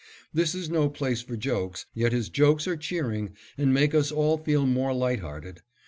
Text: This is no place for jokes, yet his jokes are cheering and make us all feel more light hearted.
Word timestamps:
This 0.33 0.55
is 0.55 0.67
no 0.67 0.89
place 0.89 1.21
for 1.21 1.37
jokes, 1.37 1.85
yet 1.93 2.11
his 2.11 2.29
jokes 2.29 2.67
are 2.67 2.75
cheering 2.75 3.35
and 3.55 3.71
make 3.71 3.93
us 3.93 4.11
all 4.11 4.39
feel 4.39 4.65
more 4.65 4.95
light 4.95 5.19
hearted. 5.19 5.61